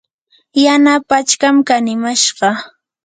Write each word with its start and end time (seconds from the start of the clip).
yana 0.63 0.93
pachkam 1.09 1.55
kanimashqa. 1.67 2.47